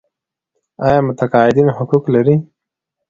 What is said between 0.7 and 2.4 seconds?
آیا متقاعدین حقوق لري؟